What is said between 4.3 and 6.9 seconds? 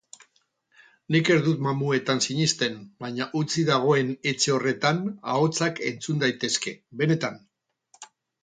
etxe horretan ahotsak entzun daitezke,